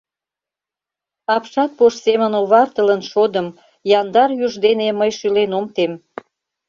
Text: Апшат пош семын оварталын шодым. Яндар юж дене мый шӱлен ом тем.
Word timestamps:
Апшат 1.35 1.71
пош 1.77 1.93
семын 2.05 2.31
оварталын 2.41 3.01
шодым. 3.11 3.47
Яндар 3.99 4.29
юж 4.45 4.53
дене 4.65 4.87
мый 4.99 5.11
шӱлен 5.19 5.51
ом 5.59 5.65
тем. 5.75 5.91